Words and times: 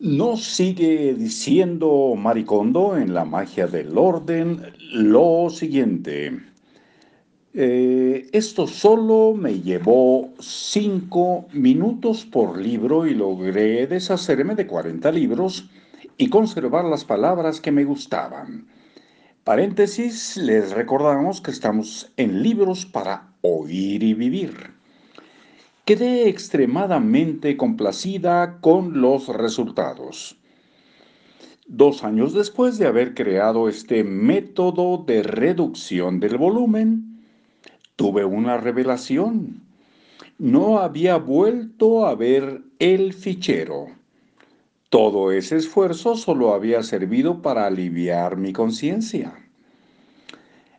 Nos 0.00 0.44
sigue 0.44 1.12
diciendo 1.14 2.14
Maricondo 2.16 2.96
en 2.96 3.14
la 3.14 3.24
magia 3.24 3.66
del 3.66 3.98
orden 3.98 4.62
lo 4.92 5.50
siguiente. 5.50 6.38
Eh, 7.52 8.28
esto 8.32 8.68
solo 8.68 9.34
me 9.34 9.60
llevó 9.60 10.32
cinco 10.38 11.48
minutos 11.52 12.24
por 12.24 12.58
libro 12.58 13.08
y 13.08 13.14
logré 13.14 13.88
deshacerme 13.88 14.54
de 14.54 14.68
40 14.68 15.10
libros 15.10 15.68
y 16.16 16.28
conservar 16.30 16.84
las 16.84 17.04
palabras 17.04 17.60
que 17.60 17.72
me 17.72 17.82
gustaban. 17.82 18.68
Paréntesis, 19.42 20.36
les 20.36 20.70
recordamos 20.70 21.40
que 21.40 21.50
estamos 21.50 22.12
en 22.16 22.44
libros 22.44 22.86
para 22.86 23.32
oír 23.40 24.04
y 24.04 24.14
vivir. 24.14 24.77
Quedé 25.88 26.28
extremadamente 26.28 27.56
complacida 27.56 28.58
con 28.60 29.00
los 29.00 29.28
resultados. 29.28 30.36
Dos 31.66 32.04
años 32.04 32.34
después 32.34 32.76
de 32.76 32.86
haber 32.86 33.14
creado 33.14 33.70
este 33.70 34.04
método 34.04 35.02
de 35.06 35.22
reducción 35.22 36.20
del 36.20 36.36
volumen, 36.36 37.24
tuve 37.96 38.26
una 38.26 38.58
revelación. 38.58 39.62
No 40.36 40.78
había 40.78 41.16
vuelto 41.16 42.06
a 42.06 42.14
ver 42.14 42.60
el 42.78 43.14
fichero. 43.14 43.86
Todo 44.90 45.32
ese 45.32 45.56
esfuerzo 45.56 46.16
solo 46.16 46.52
había 46.52 46.82
servido 46.82 47.40
para 47.40 47.64
aliviar 47.64 48.36
mi 48.36 48.52
conciencia. 48.52 49.32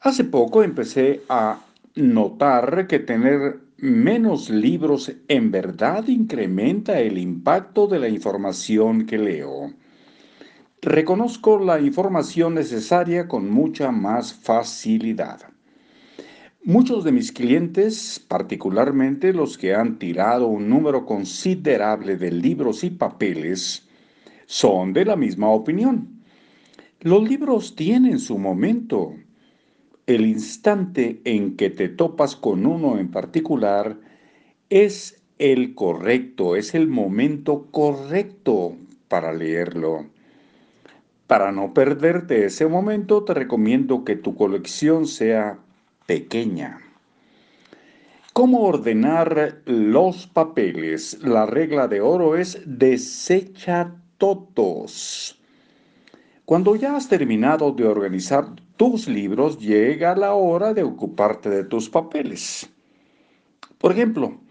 Hace 0.00 0.24
poco 0.24 0.62
empecé 0.62 1.20
a 1.28 1.60
notar 1.94 2.86
que 2.86 3.00
tener 3.00 3.63
menos 3.84 4.48
libros 4.48 5.12
en 5.28 5.50
verdad 5.50 6.08
incrementa 6.08 7.00
el 7.00 7.18
impacto 7.18 7.86
de 7.86 7.98
la 7.98 8.08
información 8.08 9.04
que 9.04 9.18
leo. 9.18 9.74
Reconozco 10.80 11.58
la 11.58 11.78
información 11.78 12.54
necesaria 12.54 13.28
con 13.28 13.50
mucha 13.50 13.90
más 13.90 14.32
facilidad. 14.32 15.40
Muchos 16.64 17.04
de 17.04 17.12
mis 17.12 17.30
clientes, 17.30 18.24
particularmente 18.26 19.34
los 19.34 19.58
que 19.58 19.74
han 19.74 19.98
tirado 19.98 20.46
un 20.46 20.70
número 20.70 21.04
considerable 21.04 22.16
de 22.16 22.30
libros 22.30 22.84
y 22.84 22.90
papeles, 22.90 23.86
son 24.46 24.94
de 24.94 25.04
la 25.04 25.14
misma 25.14 25.50
opinión. 25.50 26.22
Los 27.00 27.28
libros 27.28 27.76
tienen 27.76 28.18
su 28.18 28.38
momento, 28.38 29.12
el 30.06 30.26
instante 30.26 31.20
en 31.24 31.56
que 31.56 31.70
te 31.70 31.88
topas 31.88 32.36
con 32.36 32.66
uno 32.66 32.98
en 32.98 33.10
particular 33.10 33.96
es 34.68 35.22
el 35.38 35.74
correcto, 35.74 36.56
es 36.56 36.74
el 36.74 36.88
momento 36.88 37.66
correcto 37.70 38.76
para 39.08 39.32
leerlo. 39.32 40.06
Para 41.26 41.52
no 41.52 41.72
perderte 41.72 42.44
ese 42.44 42.66
momento, 42.66 43.24
te 43.24 43.34
recomiendo 43.34 44.04
que 44.04 44.16
tu 44.16 44.34
colección 44.36 45.06
sea 45.06 45.58
pequeña. 46.06 46.80
¿Cómo 48.34 48.62
ordenar 48.62 49.62
los 49.64 50.26
papeles? 50.26 51.18
La 51.22 51.46
regla 51.46 51.88
de 51.88 52.00
oro 52.00 52.36
es 52.36 52.60
desecha 52.66 53.94
todos. 54.18 55.40
Cuando 56.46 56.76
ya 56.76 56.94
has 56.94 57.08
terminado 57.08 57.72
de 57.72 57.86
organizar 57.86 58.54
tus 58.76 59.08
libros, 59.08 59.58
llega 59.58 60.14
la 60.14 60.34
hora 60.34 60.74
de 60.74 60.82
ocuparte 60.82 61.48
de 61.48 61.64
tus 61.64 61.88
papeles. 61.88 62.68
Por 63.78 63.92
ejemplo, 63.92 64.42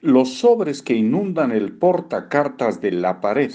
los 0.00 0.32
sobres 0.32 0.80
que 0.80 0.94
inundan 0.94 1.52
el 1.52 1.72
portacartas 1.72 2.80
de 2.80 2.92
la 2.92 3.20
pared, 3.20 3.52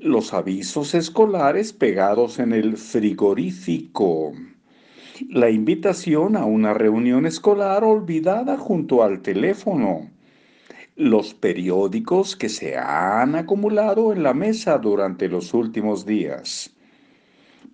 los 0.00 0.34
avisos 0.34 0.94
escolares 0.94 1.72
pegados 1.72 2.38
en 2.38 2.52
el 2.52 2.76
frigorífico, 2.76 4.34
la 5.30 5.48
invitación 5.48 6.36
a 6.36 6.44
una 6.44 6.74
reunión 6.74 7.24
escolar 7.24 7.84
olvidada 7.84 8.58
junto 8.58 9.02
al 9.02 9.22
teléfono, 9.22 10.10
los 10.94 11.32
periódicos 11.32 12.36
que 12.36 12.50
se 12.50 12.76
han 12.76 13.34
acumulado 13.34 14.12
en 14.12 14.22
la 14.22 14.34
mesa 14.34 14.76
durante 14.76 15.28
los 15.28 15.54
últimos 15.54 16.04
días 16.04 16.74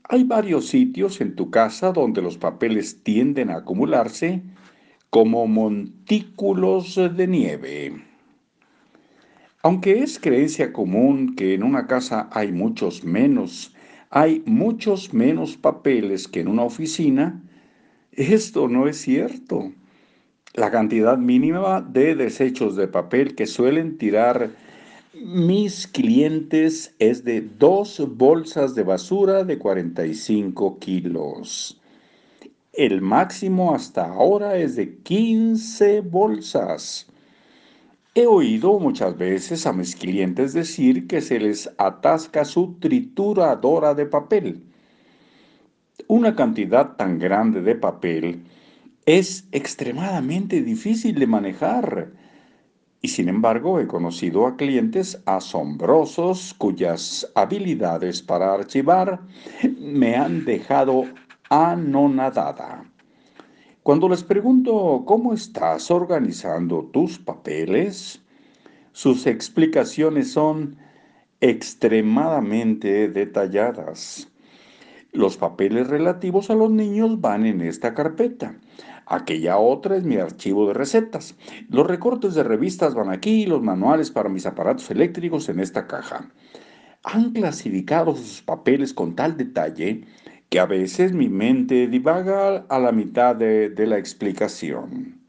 hay 0.08 0.24
varios 0.24 0.68
sitios 0.68 1.20
en 1.20 1.34
tu 1.34 1.50
casa 1.50 1.92
donde 1.92 2.20
los 2.20 2.36
papeles 2.38 3.02
tienden 3.02 3.50
a 3.50 3.56
acumularse 3.56 4.42
como 5.10 5.46
montículos 5.46 6.96
de 6.96 7.26
nieve. 7.26 8.02
Aunque 9.62 10.00
es 10.00 10.18
creencia 10.18 10.72
común 10.72 11.36
que 11.36 11.54
en 11.54 11.62
una 11.62 11.86
casa 11.86 12.28
hay 12.32 12.52
muchos 12.52 13.02
menos, 13.02 13.74
hay 14.10 14.42
muchos 14.44 15.14
menos 15.14 15.56
papeles 15.56 16.28
que 16.28 16.40
en 16.40 16.48
una 16.48 16.64
oficina, 16.64 17.42
esto 18.12 18.68
no 18.68 18.86
es 18.86 18.98
cierto. 19.00 19.72
La 20.52 20.70
cantidad 20.70 21.16
mínima 21.16 21.80
de 21.80 22.14
desechos 22.14 22.76
de 22.76 22.88
papel 22.88 23.34
que 23.34 23.46
suelen 23.46 23.96
tirar 23.96 24.50
mis 25.22 25.86
clientes 25.86 26.92
es 26.98 27.24
de 27.24 27.40
dos 27.40 28.02
bolsas 28.16 28.74
de 28.74 28.82
basura 28.82 29.44
de 29.44 29.58
45 29.58 30.78
kilos. 30.80 31.80
El 32.72 33.00
máximo 33.00 33.74
hasta 33.74 34.06
ahora 34.06 34.56
es 34.56 34.74
de 34.74 34.96
15 34.96 36.00
bolsas. 36.00 37.06
He 38.16 38.26
oído 38.26 38.80
muchas 38.80 39.16
veces 39.16 39.66
a 39.66 39.72
mis 39.72 39.94
clientes 39.94 40.52
decir 40.52 41.06
que 41.06 41.20
se 41.20 41.38
les 41.38 41.70
atasca 41.78 42.44
su 42.44 42.74
trituradora 42.80 43.94
de 43.94 44.06
papel. 44.06 44.64
Una 46.08 46.34
cantidad 46.34 46.96
tan 46.96 47.20
grande 47.20 47.60
de 47.60 47.76
papel 47.76 48.42
es 49.06 49.46
extremadamente 49.52 50.60
difícil 50.62 51.20
de 51.20 51.26
manejar 51.28 52.23
y 53.04 53.08
sin 53.08 53.28
embargo 53.28 53.80
he 53.80 53.86
conocido 53.86 54.46
a 54.46 54.56
clientes 54.56 55.22
asombrosos 55.26 56.54
cuyas 56.54 57.30
habilidades 57.34 58.22
para 58.22 58.54
archivar 58.54 59.20
me 59.78 60.16
han 60.16 60.46
dejado 60.46 61.04
anonadada. 61.50 62.90
Cuando 63.82 64.08
les 64.08 64.24
pregunto 64.24 65.02
cómo 65.04 65.34
estás 65.34 65.90
organizando 65.90 66.84
tus 66.94 67.18
papeles, 67.18 68.22
sus 68.92 69.26
explicaciones 69.26 70.32
son 70.32 70.78
extremadamente 71.42 73.10
detalladas. 73.10 74.32
Los 75.12 75.36
papeles 75.36 75.88
relativos 75.88 76.48
a 76.48 76.54
los 76.54 76.70
niños 76.70 77.20
van 77.20 77.44
en 77.44 77.60
esta 77.60 77.92
carpeta. 77.92 78.56
Aquella 79.06 79.58
otra 79.58 79.96
es 79.96 80.04
mi 80.04 80.16
archivo 80.16 80.66
de 80.66 80.74
recetas. 80.74 81.36
Los 81.68 81.86
recortes 81.86 82.34
de 82.34 82.42
revistas 82.42 82.94
van 82.94 83.10
aquí 83.10 83.42
y 83.42 83.46
los 83.46 83.62
manuales 83.62 84.10
para 84.10 84.28
mis 84.28 84.46
aparatos 84.46 84.90
eléctricos 84.90 85.48
en 85.48 85.60
esta 85.60 85.86
caja. 85.86 86.30
Han 87.02 87.32
clasificado 87.32 88.16
sus 88.16 88.40
papeles 88.40 88.94
con 88.94 89.14
tal 89.14 89.36
detalle 89.36 90.04
que 90.48 90.58
a 90.58 90.66
veces 90.66 91.12
mi 91.12 91.28
mente 91.28 91.86
divaga 91.88 92.64
a 92.68 92.78
la 92.78 92.92
mitad 92.92 93.36
de, 93.36 93.68
de 93.68 93.86
la 93.86 93.98
explicación. 93.98 95.20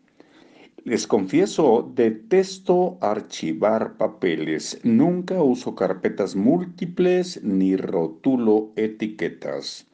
Les 0.85 1.07
confieso, 1.07 1.91
detesto 1.95 2.99
archivar 3.01 3.97
papeles. 3.97 4.79
Nunca 4.83 5.41
uso 5.41 5.73
carpetas 5.73 6.35
múltiples 6.35 7.43
ni 7.43 7.75
rotulo 7.75 8.71
etiquetas. 8.75 9.87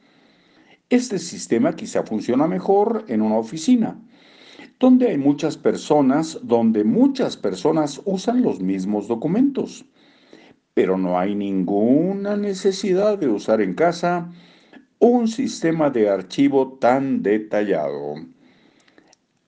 Este 0.92 1.18
sistema 1.18 1.74
quizá 1.74 2.02
funciona 2.02 2.46
mejor 2.46 3.06
en 3.08 3.22
una 3.22 3.38
oficina, 3.38 3.98
donde 4.78 5.08
hay 5.08 5.16
muchas 5.16 5.56
personas, 5.56 6.38
donde 6.42 6.84
muchas 6.84 7.38
personas 7.38 8.02
usan 8.04 8.42
los 8.42 8.60
mismos 8.60 9.08
documentos. 9.08 9.86
Pero 10.74 10.98
no 10.98 11.18
hay 11.18 11.34
ninguna 11.34 12.36
necesidad 12.36 13.16
de 13.16 13.28
usar 13.28 13.62
en 13.62 13.72
casa 13.72 14.30
un 14.98 15.28
sistema 15.28 15.88
de 15.88 16.10
archivo 16.10 16.76
tan 16.78 17.22
detallado. 17.22 18.16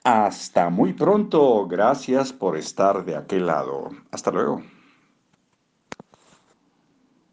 Hasta 0.02 0.70
muy 0.70 0.94
pronto. 0.94 1.66
Gracias 1.66 2.32
por 2.32 2.56
estar 2.56 3.04
de 3.04 3.16
aquel 3.16 3.44
lado. 3.44 3.90
Hasta 4.10 4.30
luego. 4.30 4.62